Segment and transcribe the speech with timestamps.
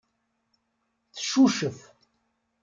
[1.15, 1.57] Teccucef.